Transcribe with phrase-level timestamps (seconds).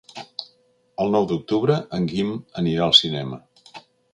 [1.03, 3.41] El nou d'octubre en Guim anirà al cinema.